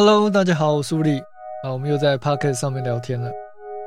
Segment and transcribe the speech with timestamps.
[0.00, 1.18] Hello，大家好，我是苏力
[1.64, 3.28] 啊，我们又在 Pocket 上面聊天了。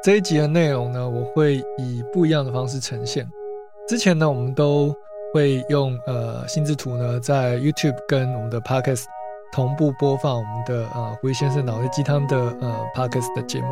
[0.04, 3.26] 这一集的内容呢，我会以不一样的方式呈现。
[3.88, 4.94] 之前呢，我们都
[5.34, 9.02] 会用呃心智图呢，在 YouTube 跟我们的 Pocket
[9.54, 13.68] 同步播放我们的呃胡先生脑力鸡汤的呃 Pocket 的节目。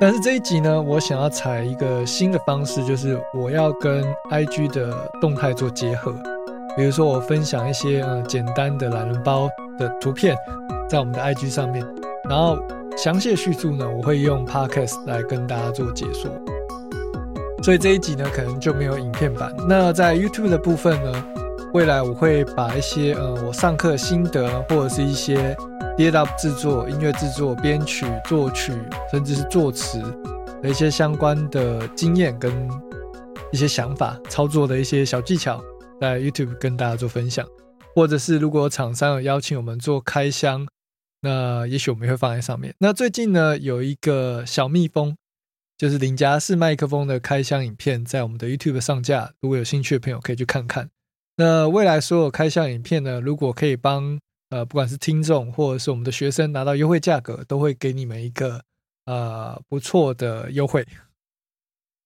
[0.00, 6.14] 但是这一集呢，我想要采一个新的方式，就是我要跟 IG 的动态做结合。
[6.76, 9.48] 比如说，我分享一些呃简单的懒人包
[9.80, 10.36] 的图片，
[10.88, 11.86] 在我们的 IG 上面，
[12.28, 12.58] 然后
[12.96, 16.30] 详细的叙述呢，我会用 Podcast 来跟大家做解说。
[17.62, 19.54] 所以这一集呢，可能就没有影片版。
[19.68, 21.24] 那在 YouTube 的部分呢，
[21.74, 25.54] 未来我会把一些呃我上课心得，或者是一些
[25.96, 28.72] d a p 制作、音乐制作、编曲、作曲，
[29.12, 30.00] 甚至是作词
[30.62, 32.50] 的一些相关的经验跟
[33.52, 35.62] 一些想法、操作的一些小技巧。
[36.00, 37.44] 在 YouTube 跟大家做分享，
[37.92, 40.64] 或者是如果厂商有邀请我们做开箱，
[41.20, 42.74] 那也许我们会放在上面。
[42.78, 45.16] 那最近呢，有一个小蜜蜂，
[45.76, 49.32] 就是林家式麦克风的开箱影片，在我们的 YouTube 上架。
[49.40, 50.90] 如果有兴趣的朋友可以去看看。
[51.36, 54.18] 那未来所有开箱影片呢，如果可以帮
[54.50, 58.62] 呃不管是听众或者是我们的学生拿到优惠价格，都会给你们一个
[59.06, 60.86] 呃不错的优惠。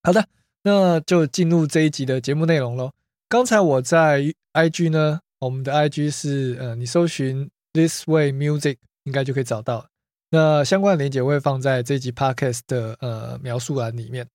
[0.02, 0.26] 好的，
[0.62, 2.92] 那就进入这一集的节目内容喽。
[3.28, 9.86] 刚才我在 IG 呢，我们的 IG 是呃，你搜寻 This Way Music 应该就可以找到。
[10.30, 14.26] 那相关的链接会放在这一集 Podcast 的呃描述栏里面。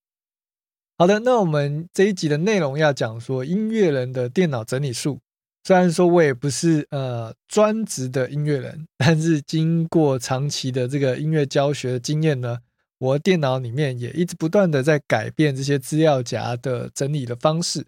[0.98, 5.20] 好的，那我们这一集的内容要讲说音乐人的电脑整理术。
[5.64, 12.60] 虽然说我也不是呃专职的音乐人，但是经过长期的这个音乐教学的经验呢，
[13.00, 17.86] 我电脑里面也一直不断的在改变这些资料夹的整理的方式。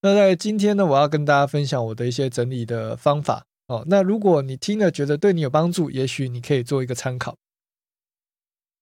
[0.00, 3.84] 那在今天呢，我要跟大家分享我的一些整理的方法哦。
[3.86, 7.36] 那如果你听了觉得对你有帮助，也许你可以做一个参考。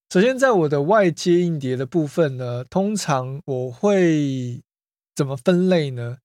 [0.09, 4.63] 首先，在我的外接硬碟的部分呢，通常我会
[5.15, 6.19] 怎么分类呢？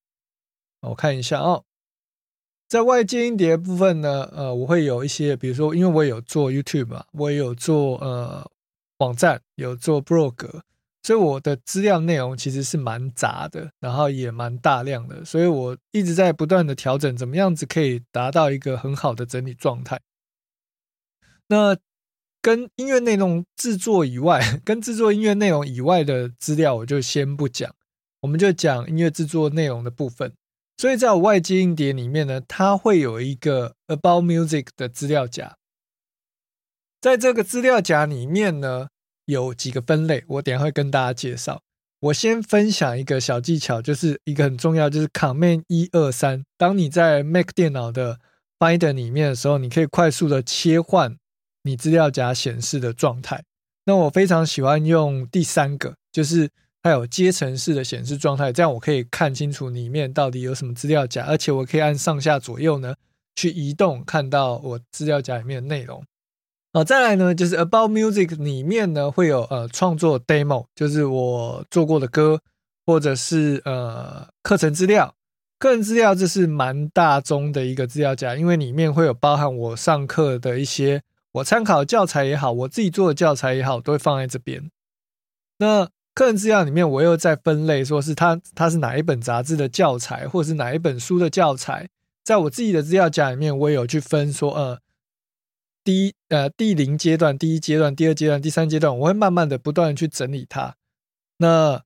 [0.82, 1.64] 我看一下哦，
[2.68, 8.50] 在外接硬碟部分呢，呃，我会有一些，比如说，因为我有做 YouTube 嘛，我也有做呃
[8.98, 10.62] 网站，有做 blog。
[11.04, 20.00] 所以我的资料内容其实是蛮杂的，然后也蛮大量的，所以我一直在不断的调整，怎么样子可以达到一个很好的整理状态。
[21.48, 21.76] 那
[22.40, 27.76] 跟音乐内容制作以外， 跟制作音乐内容以外的资料，我就先不讲，
[28.20, 30.32] 我们就讲音乐制作内容的部分。
[30.78, 35.58] 所以在我外接硬碟里面呢，它会有一个 About Music 的资料夹，
[37.02, 38.90] 在这个资料夹里面呢。
[39.32, 41.62] 有几个分类，我等下会跟大家介绍。
[42.02, 46.44] 我先分享一个小技巧，就是一个很重要，就是 Command 一二三。
[46.58, 48.20] 当你在 Mac 电脑的
[48.60, 51.16] Finder 里面的时候，你可以快速的切换
[51.64, 53.44] 你资料夹显示的状态。
[53.86, 56.50] 那我非常喜欢用第三个，就是
[56.84, 62.96] 它有阶层式的显示状态，这样我可以看清楚里面到底有什么资料夹，而且我可以按上下左右呢
[63.36, 66.04] 去移动，看到我资料夹里面的内容。
[66.72, 72.40] 啊，再来呢，就是 About Music 里面呢会有呃创作 Demo，就是我做过的歌，
[72.86, 75.14] 或者是呃课程资料。
[75.60, 81.02] 课程资料这是蛮大宗的一个资料夹，因为里面会有包含我上课的一些
[81.34, 84.72] 我参考教材也好，我自己做的教材也好，都会放在这边。
[85.58, 91.90] 那课程资料里面我又在分类，说是它它是哪一本杂志的教材，或者是哪一本书的教材，
[92.24, 94.80] 在我自己的资料夹里面，我也有去分说呃。
[95.84, 100.76] 第一，呃，第零阶段、第一阶段、第二阶段、第三阶段，我会慢慢的、不断的去整理它。
[101.38, 101.84] 那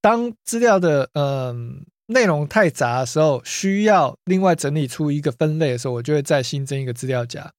[0.00, 7.52] 当资料的嗯内容太杂的时候，需要另外整理出一个分类的时候，我就会再新增一个资料夹。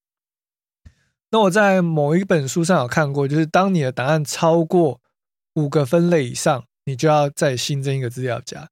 [1.30, 5.00] 那我在某一本书上有看过，就是当你的档案超过
[5.54, 8.70] 五个分类以上，你就要再新增一个资料夹。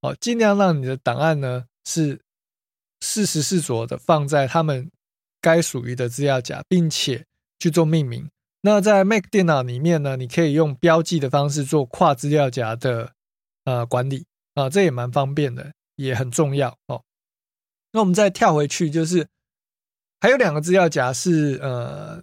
[0.00, 2.20] 哦，尽量让你的档案呢是
[3.00, 4.90] 适时适所的放在他们。
[5.40, 7.24] 该属于的资料夹，并且
[7.58, 8.28] 去做命名。
[8.62, 13.12] 那在 Mac 电脑里面呢，你可以用标记的方式做跨资料夹的
[13.64, 17.02] 呃管理啊，这也蛮方便的，也很重要哦。
[17.92, 19.26] 那我们再跳回去，就是
[20.20, 22.20] 还有两个资料夹是呃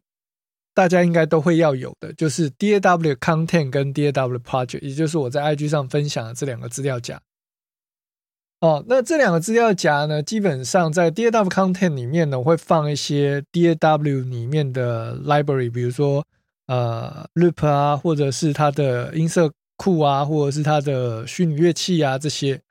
[0.74, 7.21] 大家应该都会要有的，就是 DAW Content 跟 DAW Project，也就是我在 IG 上分享的这两个资料夹。
[8.63, 16.25] 哦，那这两个资料夹呢，基本上在 DAW Content 里面呢，会放一些 DAW 里面的 library，比如说
[16.68, 22.62] 呃 Loop 啊，或者是它的音色库啊，或者是它的虚拟乐器啊这些。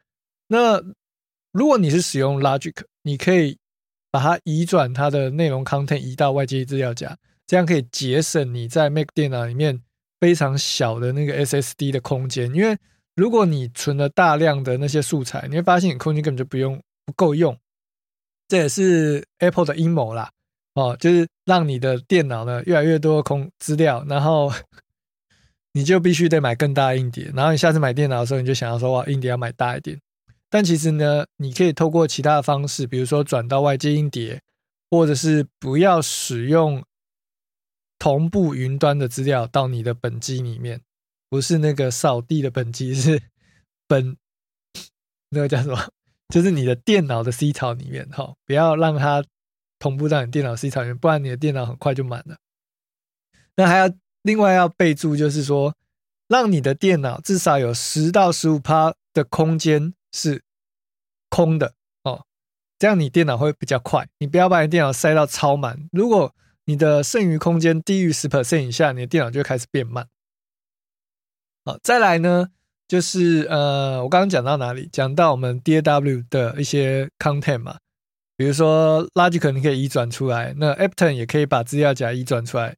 [0.49, 0.83] 那
[1.53, 2.73] 如果你是使用 Logic，
[3.03, 3.59] 你可以
[4.11, 7.15] 把它移转它的内容 content 移到外接资料夹，
[7.47, 9.79] 这样可以节省你在 Mac 电脑里面
[10.19, 12.51] 非常小的那个 SSD 的空间。
[12.55, 12.79] 因为
[13.15, 17.57] 如果你存了大量的那些素材，你会发现你空间根本就不用不够用。
[18.49, 20.31] 这也是 Apple 的阴谋啦，
[20.75, 24.53] 哦，就是让你的电脑呢越来越多空资料，然后
[25.73, 29.99] 你就必须得买更大硬碟，然后你下次买电脑的时候，你就想要说哇，硬碟要买大一点。
[30.51, 34.39] 但其实呢，你可以透过其他的方式，比如说转到外接硬碟，
[34.91, 36.85] 或者是不要使用
[37.99, 40.79] 同步云端的资料到你的本机里面，
[41.33, 43.19] 不是那个扫地的本机，是
[43.89, 44.19] 本
[45.31, 45.89] 那个叫什么？
[46.29, 49.25] 就是你的电脑的 C 槽里面，哈，不要让它
[49.79, 52.37] 同步到你电脑 C 槽里面，不然你的电脑很快就满了。
[53.57, 53.91] 那还要
[54.21, 55.75] 另外要备注，就是说，
[56.29, 59.95] 让你的电脑至少有十到十五趴的空间。
[60.15, 60.43] 是
[61.31, 62.27] 空的哦，
[62.79, 64.07] 这样你电脑会比较快。
[64.19, 65.89] 你不要把你电脑塞到超满。
[65.93, 66.35] 如果
[66.67, 70.07] 你的剩余空间低于十 percent 以下，你的电脑就开始变慢。
[71.65, 72.49] 好，再来呢，
[72.89, 74.89] 就是呃，我刚刚讲到哪里？
[74.93, 77.77] 讲到我们 DAW 的一些 content 嘛，
[78.37, 82.77] 比如说 Logic 你可以移转出来，那 Apton 也可以把资料夹移转出来。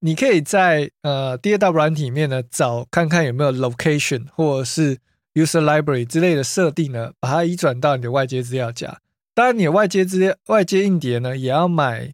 [0.00, 4.98] 你可以在呃 DAW 软体里面呢找看看有没有 location 或者是。
[5.34, 9.00] User Library 之类的设定呢，把它移转到你的外接资料夹。
[9.34, 12.12] 当然，你的外接资料、外接硬碟呢，也要买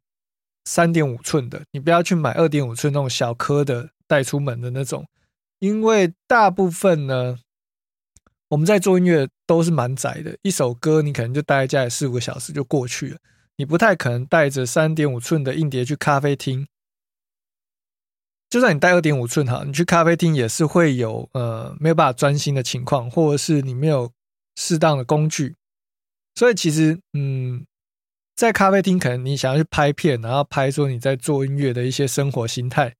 [0.64, 5.06] 三点五寸的，你不要去买二点五寸那种小颗的带出门的那种，
[5.60, 7.38] 因为大部分呢，
[8.48, 13.18] 我们在做音乐都是蛮窄的，一首歌你可能就待在家里四五个小时就过去了，
[13.56, 16.66] 你不太可能带着三点五寸的硬碟去咖啡厅。
[18.48, 24.10] 就算你带二点五寸哈，你去咖啡厅也是会有呃没有办法专心的情况，或者是你没有
[24.56, 25.54] 适当的工具，
[26.34, 27.64] 所以其实嗯，
[28.34, 32.96] 在咖啡厅可能你想要去拍片，然后拍说你在做音乐的一些生活心态，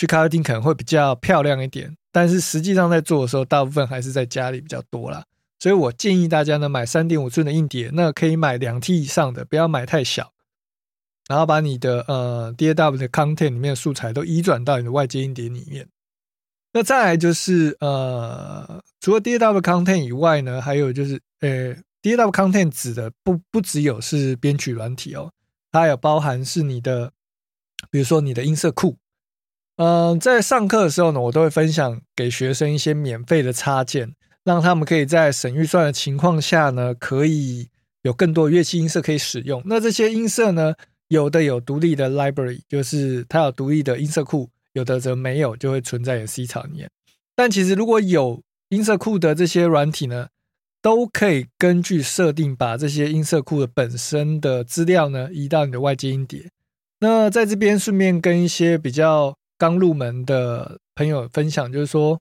[0.00, 5.22] 去咖啡厅可能会比较漂亮一点，但是实际上在做的时候，大部分还是在家里比较多啦。
[5.58, 10.32] 所以我建议大家呢买三点五寸的硬碟，那可以买两 T 以上的，不要买太小。
[11.28, 15.86] 然后把你的呃 DAW 的 content 里面的素材都移转到你的外接音碟里面。
[16.72, 25.30] 那再来就是呃，除了 DAW content 以外呢，还有就是呃，DAW content 指的不不只有是编曲软体哦，
[25.70, 27.12] 它有包含是你的，
[27.90, 28.96] 比如说你的音色库。
[29.82, 37.70] 嗯，在上课的时候呢，我都会分享给学生一些免费的插件，让他们可以在省预算的情况下呢，可以
[38.02, 39.62] 有更多乐器音色可以使用。
[39.64, 40.74] 那这些音色呢？
[41.08, 46.88] 有的有独立的 library，就是它有独立的音色库；有的则没有，就会存在有 C 槽里面。
[47.34, 50.28] 但其实如果有音色库的这些软体呢，
[50.82, 56.50] 都可以根据设定把这些音色库的本身的资料呢移到你的外接音碟。
[57.00, 62.18] 那在这边顺便跟一些比较刚入门的朋友分享，就是说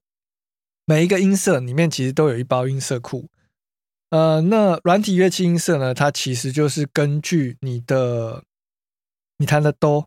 [0.83, 3.29] 每一个音色里面其实都有一包音色库。
[4.09, 8.43] 呃，那软体乐器音色呢，它其实就是根据你的。
[9.41, 10.05] 你弹的哆，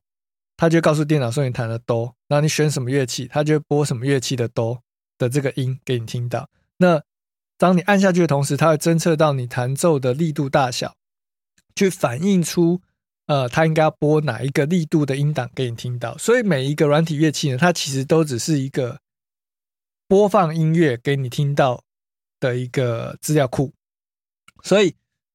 [0.59, 4.79] 它就告诉电脑说你弹的哆，然后你选什么乐器，它就会播什么乐器的哆
[5.17, 6.47] 的这个音给你听到。
[6.77, 7.03] 那
[7.57, 10.95] 当你按下去的同时，它会侦测到你弹奏的力度大小，
[11.75, 12.83] 去反映出
[13.33, 16.19] 呃它应该要播哪一个力度的音档给你听到。
[16.19, 19.01] 所以每一个软体乐器呢，它其实都只是一个
[20.07, 21.83] 播放音乐给你听到
[22.39, 23.73] 的一个资料库。
[24.63, 24.95] 所以，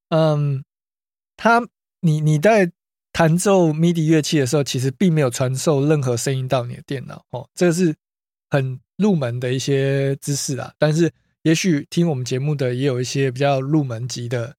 [0.09, 0.63] 嗯，
[1.35, 1.67] 它
[2.01, 2.71] 你你在。
[3.13, 7.95] 弹奏 MIDI 乐器的时候，其实并没有传授任何声音到你的电脑哦，这是
[8.47, 10.71] 很入门的一些知识啊。
[10.77, 11.11] 但是，
[11.41, 14.55] 也许听我们节目的也有一些比较入门级的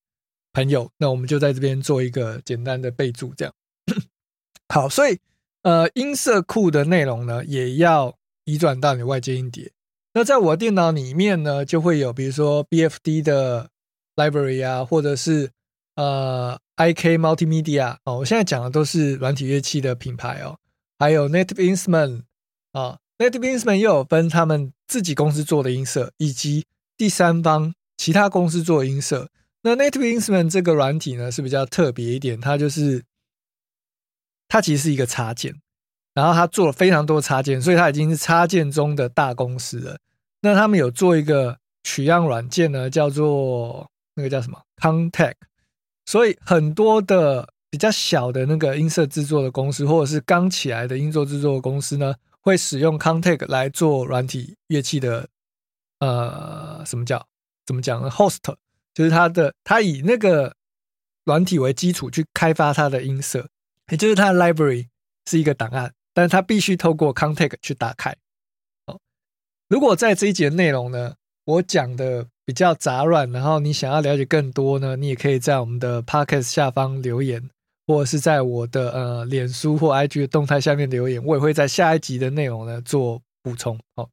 [0.59, 3.55] 朋友，那我们就在这边做一个简单的备注，这样。
[4.69, 5.19] 好，所以
[5.63, 9.71] 呃，音色库的内容呢，也要移转到你外接音碟。
[10.15, 13.71] 那在我电脑里面呢，就会有比如说 BFD 的
[14.17, 15.51] library 啊，或者是
[15.95, 16.59] 呃。
[16.79, 17.19] I.K.
[17.19, 20.57] Multimedia 哦，我现在讲的都是软体乐器的品牌哦，
[20.97, 22.23] 还有 Native Instrument
[22.71, 29.29] 啊，Native Instrument 又有分他们自己公司做的音色，以及第三方其他公司做的音色。
[29.63, 33.05] 那 Native Instrument 这个软体呢是比较特别一点，它就是
[34.49, 35.55] 它其实是一个插件，
[36.15, 39.99] 然后它做了非常多插件，所以它已经是插件中的大公司了。
[40.41, 45.35] 那他们有做一个取样软件呢，叫做那个叫什么 Contact。
[46.07, 55.29] 所以很多的比较小的那个音色制作的公司，或者是刚起来的音作制作的公司呢，会使用 Contact 来做软体乐器的，
[55.99, 57.27] 呃，什么叫
[57.67, 58.39] 怎么讲呢？Host
[58.99, 60.57] 就是它的，它以那个
[61.23, 63.49] 软体为基础去开发它的音色，
[63.93, 64.89] 也就是它的 library
[65.25, 68.17] 是一个档案，但是它必须透过 Contact 去打开。
[68.87, 68.99] 哦，
[69.69, 71.15] 如果在这一节内容呢，
[71.45, 77.49] 我讲的比较杂乱，然后你想要了解更多呢，你也可以在我们的 Podcast 下方留言，
[77.87, 83.79] 或者是在我的呃脸书或 IG 的动态下面留言，我也会在下一集的内容呢做补充。
[83.95, 84.11] 好，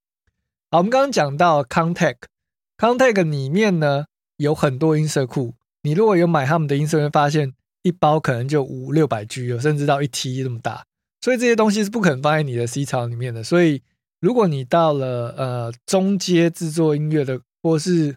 [0.70, 4.06] 好，我们刚刚讲到 Contact，Contact 里面呢
[4.38, 5.54] 有很多音色库。
[5.84, 10.86] 你如果有买他们的音色，会发现一包可能就五六百 G，有甚至到一 T 这么大，
[11.22, 13.44] 所以这些东西是不可能放在你的 C 槽里面的。
[13.44, 13.82] 所以
[14.20, 18.16] 如果你到了呃中阶制作音乐的，或是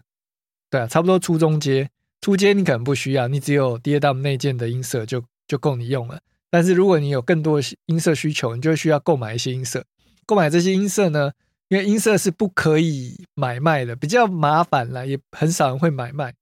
[0.69, 1.89] 对啊，差不多初中阶，
[2.21, 6.19] 初阶你可能不需要，你只有 DAW 内建的音色就就够你用了。
[6.49, 9.85] 但是如果你有更多的音色需求，你就需要购买一些音色。
[10.25, 11.31] 购买这些音色呢，
[11.69, 16.33] 因为音色是不可以买卖的，比较麻烦啦，也很少人会买卖。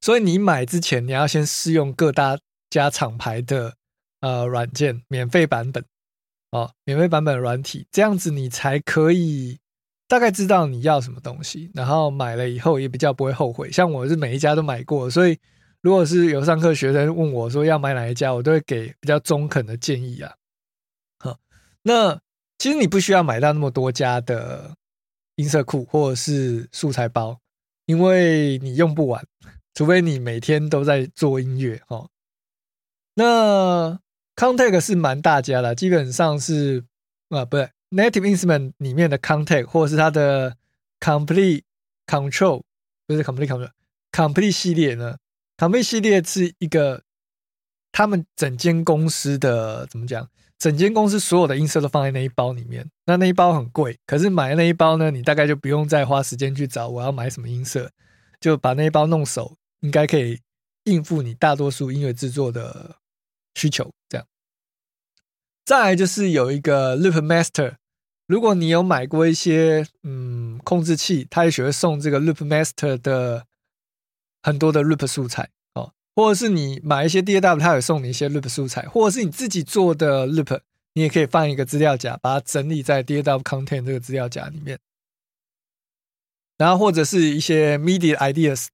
[0.00, 2.38] 所以你买之前，你要先试用各大
[2.70, 3.74] 家厂牌的
[4.20, 5.84] 呃软件免费版本
[6.50, 9.58] 哦，免费版本软体，这样子你才可以
[10.08, 13.70] 大概知道你要什么东西，然后买了以后也比较不会后悔。
[13.70, 15.38] 像我是每一家都买过，所以
[15.82, 20.34] 如果是有上课学生问我说要买哪一家，我都会给比较中肯的建议啊。
[21.18, 21.38] 好，
[21.82, 22.18] 那
[22.58, 24.74] 其实你不需要买到那么多家的
[25.36, 27.38] 音色库或者是素材包，
[27.84, 29.26] 因为你用不完。
[29.74, 32.08] 除非你每天都在做音乐哦，
[33.12, 34.00] 那
[34.34, 36.82] Contact 是蛮大家的，基本上是
[37.28, 40.56] 啊，不对，Native Instrument 里面的 Contact 或者是它的
[40.98, 41.64] Complete
[42.06, 42.62] Control，
[43.06, 45.18] 不是 Complete Control，Complete 系列呢
[45.58, 47.02] ？Complete 系列是一个
[47.92, 50.26] 他们整间公司的怎么讲？
[50.58, 57.90] 整间公司所有的音色都放在那一包里面，那那一包很贵，可是买那一包呢，你大概就不用再花时间去找我要买什么音色，
[58.40, 59.56] 就把那一包弄熟。
[59.80, 60.40] 应该可以
[60.84, 62.96] 应付你大多数音乐制作的
[63.54, 63.92] 需求。
[64.08, 64.26] 这样，
[65.66, 67.76] 再来就是有一个 Loop Master。
[68.26, 73.46] 如果你有买过一些嗯控制器，它也许会送这个 Loop Master 的
[74.42, 75.50] 很多的 Loop 素材，
[76.16, 80.60] 或者是你买一些 DAW，它有送你一些 Loop 素材，或者是你自己做的 Loop，
[80.94, 84.78] 你也可以放一个资料夹，把它整理在 DAW Content 这个资料夹里面。
[86.56, 88.68] 然后或者是一些 MIDI ideas。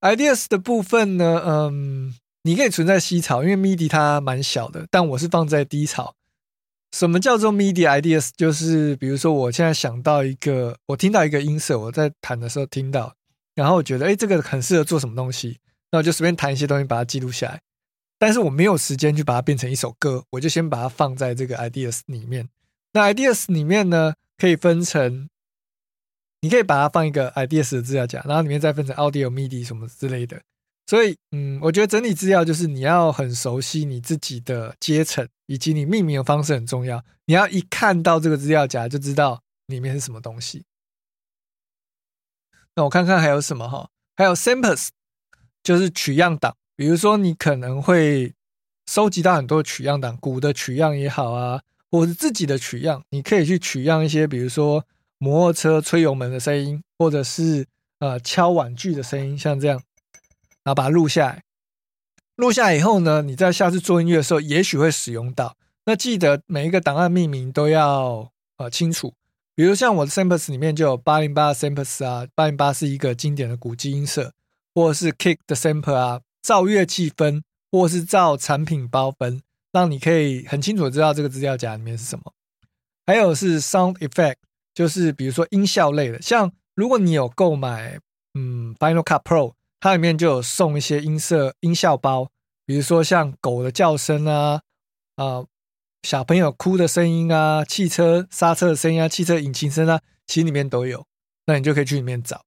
[0.00, 6.14] Ideas 的部分呢，嗯，你可以存在 C 槽，因为 MIDI 它蛮小的，但我是放在 D 槽。
[6.92, 8.30] 什么叫做 MIDI Ideas？
[8.36, 13.14] 就是比如说，我现在想到一个，我听到一个音色，我在弹的时候听到，
[13.54, 15.58] 然后我觉得，哎，这个很适合做什么东西，
[15.94, 17.60] 那我就随便弹一些东西，把它记录下来。
[18.18, 22.48] 但是我没有时间去把它变成一首歌，我就先把它放在这个 Ideas 里面。
[22.94, 25.28] 那 Ideas 里面呢，可以分成。
[26.40, 30.38] 你可以把它放一个 ideas 的资料夹，然后里面再分成 audio、midi 什么之类的。
[30.86, 37.02] 所以，嗯，我觉得整理资料就是你要很熟悉你自己的阶层，以及你命名的方式很重要。
[37.24, 40.64] 你要一看到这个资料夹就知道里面是什么东西。
[42.74, 43.88] 那我看看还有什么哈？
[44.14, 44.88] 还有 samples，
[45.64, 46.54] 就是取样档。
[46.76, 48.32] 比如说，你可能会
[48.86, 54.84] 收集到很多取样档，鼓的取样也好啊，或者自己的取样，你可以去取样一些，比如说。
[55.18, 57.64] 摩托车吹油门的声音，或者是
[58.00, 59.80] 呃敲碗具的声音，像这样，
[60.64, 61.42] 然后把它录下来。
[62.36, 65.56] 录下来以后呢，你在下次做音乐的时候，也许会使用到。
[65.86, 69.14] 那记得每一个档案命名都要呃清楚。
[69.54, 74.34] 比如像我的 samples 里面就有八零八 samples 啊，八零八是一个经典的古基音色，
[74.74, 82.32] 或是 kick the sample 啊，照乐器分，或是照产品包分，让你可以很清楚知道这个资料夹里面是什么。
[83.06, 84.36] 还有是 sound effect。
[84.74, 87.96] 就是比如说音效类的，像如果你有购买
[88.36, 92.28] 嗯 Final Cut Pro，它里面就有送一些音色音效包，
[92.66, 94.62] 比如说像狗的叫声啊，
[95.14, 95.44] 啊
[96.02, 101.06] 小朋友哭的声音啊，汽车刹车的声音啊，汽车引擎声啊，其实里面都有，
[101.46, 102.42] 那你就可以去里面找。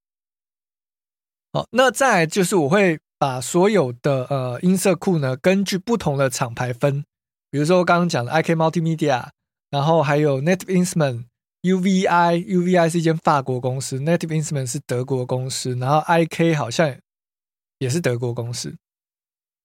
[1.71, 7.03] 那再来就是我会把所有的呃音色库呢，根据不同的厂牌分，
[7.49, 9.29] 比如说刚刚讲的 IK Multimedia，
[9.69, 11.25] 然后还有 Native Instrument。
[11.63, 16.95] UVI UVI 是一间法国公司，Native Instrument 是德国公司，然后 IK 好像
[17.79, 18.73] 也是德国公司，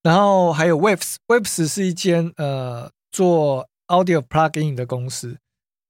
[0.02, 5.37] 然后还有 Waves，Waves 是一间呃做 Audio Plugin 的公司，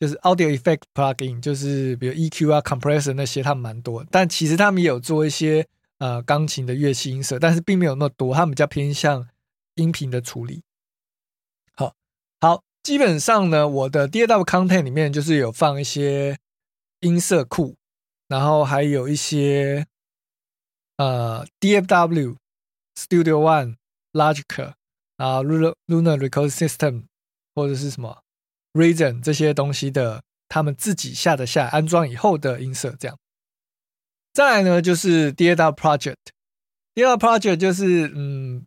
[0.01, 5.67] 就是 Audio Effect Plugin，就是比如 EQ 啊、Compressor 那些，他们蛮多，但其实他们也有做一些
[6.03, 9.29] 呃钢琴的乐器音色，但是并没有那么多，他们比较偏向
[9.77, 10.65] 音频的处理。
[11.77, 11.95] 好，
[12.41, 12.65] 好。
[12.83, 16.37] 基本上呢，我的 DAW content 里面就是有放一些
[16.99, 17.77] 音色库，
[18.27, 19.87] 然后还有一些
[20.97, 22.35] 呃 DFW
[22.97, 23.77] Studio One
[24.13, 24.75] Logic
[25.19, 27.05] 啊，Lunar Lunar Record System
[27.55, 28.25] 或者是什么
[28.73, 33.17] Reason 这些东西的，他们自己下的下安装以后的音色这样。
[34.33, 36.17] 再来呢，就是第二大 project，
[36.95, 38.65] 第二 project 就是嗯，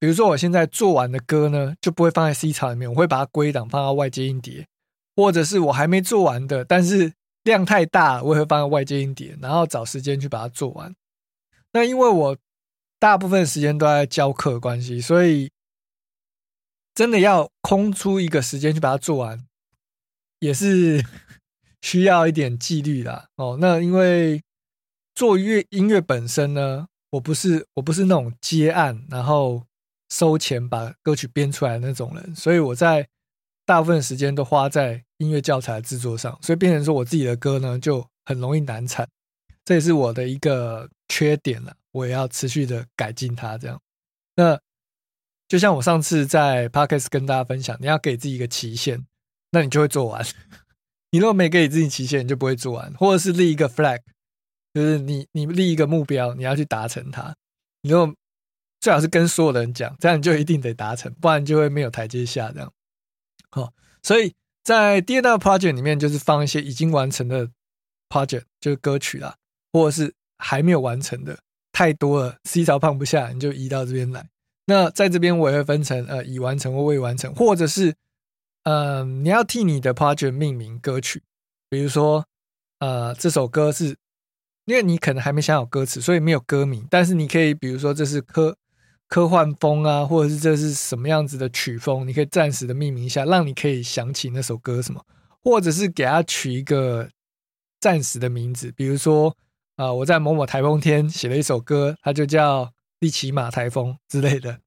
[0.00, 4.66] 比如说我现在做完的歌呢，就不会放在 C 槽里面，我会把它归档放到外接音碟，
[5.14, 7.12] 或者是我还没做完的，但是
[7.44, 10.92] 量太大，我也会放在外接音碟，然后找时间去把它做完。
[11.72, 12.36] 那因为我
[12.98, 15.50] 大部分时间都在教课关系，所以
[16.92, 19.44] 真的要空出一个时间去把它做完，
[20.40, 21.04] 也是
[21.82, 23.58] 需要一点纪律啦哦。
[23.60, 24.42] 那因为
[25.14, 29.64] 做乐音乐本身呢，我不是我不是那种接案然后
[30.10, 33.08] 收钱把歌曲编出来的那种人，所以我在
[33.64, 39.08] 大部分时间都花在音乐教材制作上，所以变成说我自己的歌呢就很容易难产，
[39.64, 43.56] 这也是我的一个缺点了，我也要持续的改进它。
[43.56, 43.80] 这样，
[44.36, 44.58] 那
[45.48, 49.06] 就像我上次在 Podcast 跟大家分享，你要给自己一个期限，
[49.52, 50.22] 那你就会做完；
[51.12, 54.00] 你如果没给自己期限，你就不会做完，或者是立一个 flag。
[54.74, 57.32] 就是你，你立一个目标，你要去达成它。
[57.82, 58.12] 你就
[58.80, 62.50] 最好是跟所有的人讲，这样你就一定得达成，不然就会没有台阶下。
[62.50, 62.72] 这样，
[63.50, 67.48] 好，所以在第二大 project 里面，就是放一些已经完成的
[68.08, 69.36] project，就是歌曲啦，
[69.72, 71.38] 或者是还没有完成的，
[71.70, 74.28] 太多了，C 槽放不下，你就移到这边来。
[74.66, 77.94] 那在这边我也会分成呃已完成或未完成，或者是
[78.64, 81.22] 嗯你要替你的 project 命名歌曲，
[81.68, 82.26] 比如说
[82.80, 83.96] 呃这首歌是。
[84.66, 86.86] 因为你可能还没想好歌词，所以没有歌名。
[86.90, 88.56] 但是你可以，比如说这是科
[89.08, 95.04] 科幻风啊，或者是这是什么样子的曲风，你可以暂时的命名一下，让你可以想起那首歌什么，
[95.42, 97.08] 或者是给它取一个
[97.80, 99.36] 暂时的名字，比如说
[99.76, 104.58] 啊，我在某某台风天写了一首歌，它就叫利奇马台风之类的。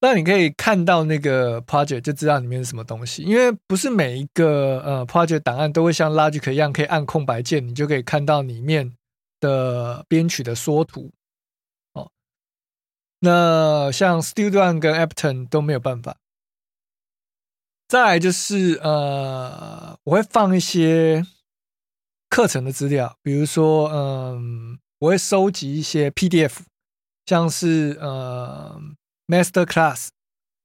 [0.00, 8.94] 那你可以看到那个 project 就知道里面是什么东西，因为不是每一个呃 project 档案都会像 Logic 一样可以按空白键，你就可以看到里面
[9.40, 11.10] 的编曲的缩图。
[11.94, 12.10] 哦，
[13.20, 16.16] 那像 Studio One 跟 Appton 都没有办法。
[17.88, 21.24] 再来就是呃，我会放一些
[22.28, 26.58] 课程的资料，比如说嗯，我会收集一些 PDF，
[27.24, 28.78] 像是呃。
[29.26, 30.08] Master Class，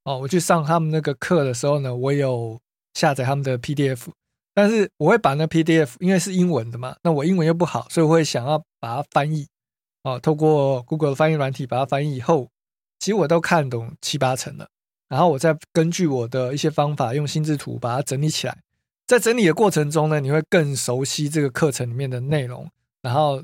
[0.03, 2.59] 哦，我去上他们那个课的时候呢，我有
[2.93, 4.07] 下载他们的 PDF，
[4.53, 9.47] 但是我会把那 PDF，因为是英文的嘛，那我英文又不好，所以我会想要把它翻译，
[10.03, 12.49] 哦，透过 Google 的翻译软体把它翻译以后，
[12.99, 14.67] 其实我都看懂七八成了，
[15.07, 18.57] 然后我再根据我的一些方法，用心智图把它整理起来，
[19.07, 22.69] 在整理的过程中呢，你会更熟悉这个课程里面的内容，
[23.01, 23.41] 然后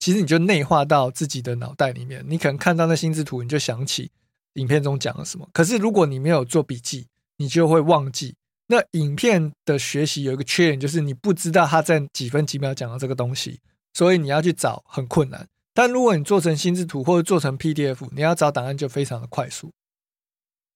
[0.00, 4.10] 其实你就内化到自己的脑袋里面，你可能看到那心智图，你就想起。
[4.54, 5.48] 影片中讲了什么？
[5.52, 8.34] 可是如果你没有做笔记，你就会忘记。
[8.68, 13.60] 那影片的学习有一个缺点，就是你不知道他在几分几秒讲到这个东西，
[13.92, 15.46] 所以你要去找很困难。
[15.74, 19.70] 但如果你做成心智图或者做成 PDF，你要找档案就非常的快速。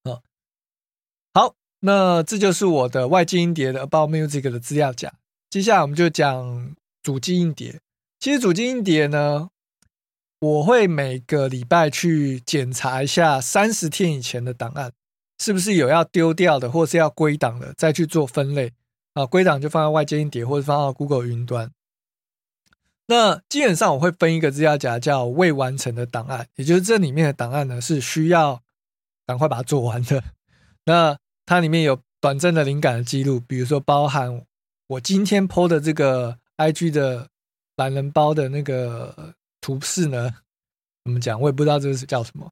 [0.03, 0.21] 啊，
[1.33, 5.15] 好，那这就是我的外接音碟的 About Music 的资料夹。
[5.49, 7.81] 接下来我们就讲主机音碟。
[8.19, 9.49] 其实主机音碟呢。
[10.41, 14.93] 我会每个礼拜去检查一下三十天以前的档案，
[15.37, 18.73] 是不是有要丢掉的，或是要归档的，再去做分类
[19.15, 19.27] 啊。
[19.27, 21.73] 归档就放在外接音碟，或者放到 Google 云端。
[23.09, 28.63] 那基本上我会分一个资料夹叫未完成的档案，也就是这里面的档案呢是需要
[29.27, 30.23] 赶快把它做完的。
[30.87, 34.47] 那它里面有短暂的灵感的记录，比如说包含
[34.87, 37.29] 我今天 PO 的这个 IG 的
[37.75, 39.35] 懒人包的那个。
[39.61, 40.31] 图示呢？
[41.05, 41.41] 怎么讲？
[41.41, 42.51] 我也不知道这是叫什么。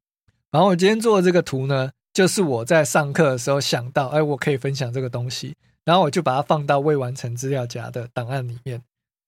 [0.51, 8.83] 然后我今天做的这个图呢，就是我在上课的时候想到，哎，我可以分享这个东西，然后我就把它放到未完成资料夹的档案里面。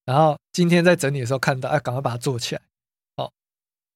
[0.06, 2.62] 然后今天在整理的时候看到，哎，赶快把它做起来。
[3.16, 3.30] 好，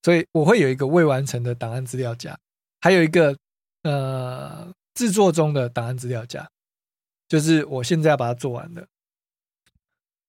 [0.03, 2.39] 所以我会有一个未完成的档案资料夹，
[2.83, 3.35] 还有一个
[3.85, 6.47] 呃制作中的档案资料夹，
[7.29, 8.87] 就是我现在要把它做完的。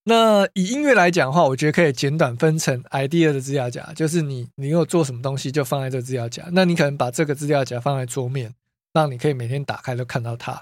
[0.06, 6.44] 那以音乐来讲的话，我觉得可以简短分成 idea 的资料夹，就是你你有做什么东西就放在这个资料夹。
[6.52, 8.54] 那你可能把这个资料夹放在桌面，
[8.92, 10.62] 让你可以每天打开都看到它。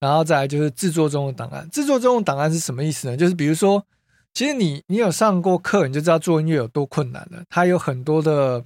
[0.00, 3.16] 然后再来就是制作中的档案，制作中的档案是什么意思呢？
[3.16, 3.84] 就是比如说，
[4.32, 7.42] 其实你你有上过课，你就知道做音乐有多困难了。
[7.50, 8.64] 它有很多的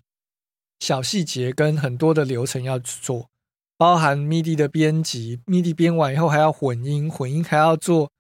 [0.79, 3.27] 小细节跟很多的流程要做，
[3.77, 8.12] 包含 MIDI 的编辑，MIDI 编完以后还要混音，混音还要做。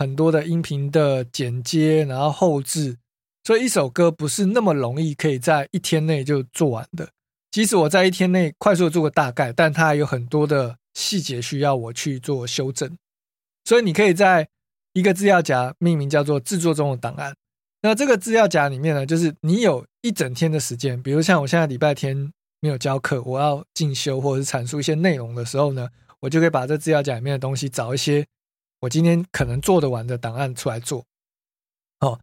[0.00, 2.96] 很多的音频的剪接，然后后置，
[3.44, 7.10] 所以一首歌不是那么容易可以在一天内就做完的。
[7.50, 12.96] 即使我在一天内快速做个大概，但它还有很多的细节需要我去做修正。
[13.66, 14.48] 所以你可以在
[14.94, 17.34] 一个资料夹命名叫做“制作中的档案”。
[17.82, 28.26] 那这个资料夹里面呢，就是你有一整天的时间，比如像我现在礼拜天没有教课，我要进修或者是阐述一些内容的时候呢，我就可以把这资料夹里面的东西找一些
[28.80, 31.06] 我今天可能做得完的档案出来做。
[32.00, 32.20] 哦，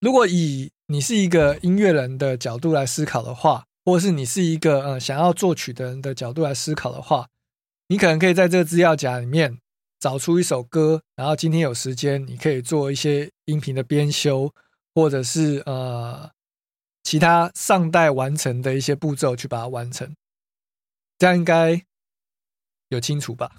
[0.00, 7.28] 如果以你是一个音乐人的角度来思考的话，或是你是一个呃想要作曲的人的角度来思考的话，
[7.88, 9.58] 你可能可以在这个资料夹里面
[10.00, 14.52] 找出一首歌，然后今天有时间，你可以做一些音频的编修。
[14.94, 16.30] 或者是呃
[17.02, 20.14] 其他尚待完成的一些步骤去把它完成，
[21.16, 21.82] 这样应该
[22.88, 23.56] 有清楚吧？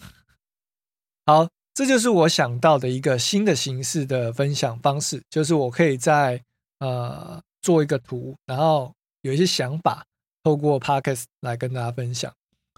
[1.25, 6.41] 好，这就是我想到的一个新的形式的分享方式，就是我可以在
[6.79, 10.05] 呃做一个图，然后有一些想法，
[10.43, 12.31] 透过 Podcast 来跟大家分享。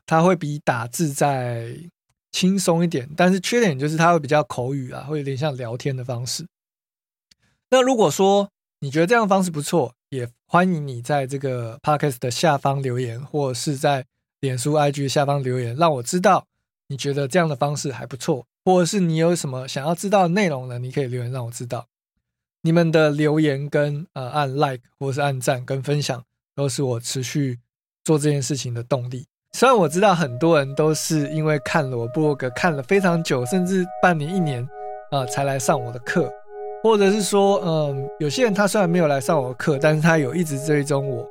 [0.05, 1.75] 它会比打字再
[2.31, 6.45] 轻松一点，但是缺点就是它会比较口语啊，会有点像聊天的方式。
[7.71, 14.05] 那如果说你觉得这样的方式不错，也欢迎你在这个 podcast 的下方留言，或者是在
[14.39, 16.45] 脸书 IG 下方留言，让我知道
[16.87, 20.79] 你觉得这样的方式还不错，或者是你有什么想要知道的内容呢？
[20.79, 21.85] 你可以留言让我知道。
[22.63, 26.23] 你们的留言跟呃按 like 或是按赞跟分享，
[26.55, 27.59] 都是我持续
[28.03, 29.27] 做这件事情的动力。
[29.53, 34.67] 虽然我知道很多人都是因为看了我部落格看了非常久，甚至半年一年
[35.11, 36.29] 啊，才来上我的课。
[36.83, 41.27] 或者是说，嗯，有些人他虽然没有来上我的课，但是他有一直追踪我，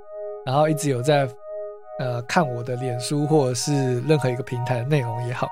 [0.46, 1.28] 然后一直有在，
[1.98, 5.48] 呃，看我的脸书或者是任何一个平台的内容也好。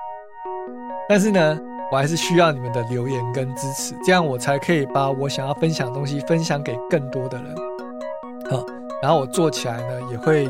[1.07, 1.57] 但是呢，
[1.93, 7.55] 我还是需要你们的留言跟支持，这样我才可以把我想要分享的东西分享给更多的人。
[8.49, 8.65] 好，
[8.99, 10.49] 然后我做起来呢，也会，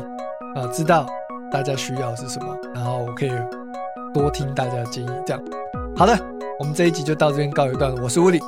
[0.54, 1.06] 呃，知道
[1.52, 3.32] 大家需要是什么，然后我可以
[4.14, 5.10] 多听大家的建议。
[5.26, 5.42] 这样，
[5.94, 6.18] 好的，
[6.58, 8.04] 我们这一集就到这边告一段落。
[8.04, 8.40] 我是物理。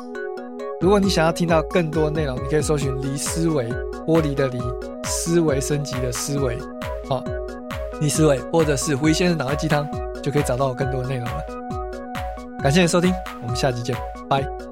[0.81, 3.69] 如果你想要听到更多内容，你可以搜寻“离思维”，
[4.09, 4.59] 玻璃的离，
[5.05, 6.57] 思维升级的思维，
[7.11, 7.23] 好，
[8.01, 9.87] 离思维，或者是胡先生脑袋鸡汤，
[10.23, 11.43] 就可以找到我更多的内容了。
[12.63, 13.97] 感谢你收听，我们下期见，
[14.29, 14.66] 拜。